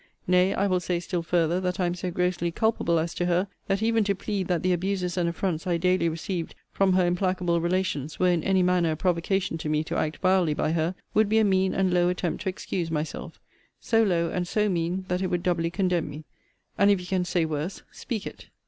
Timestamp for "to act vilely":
9.83-10.55